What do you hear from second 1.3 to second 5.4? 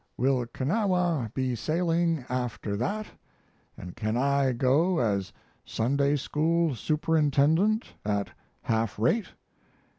be sailing after that & can I go as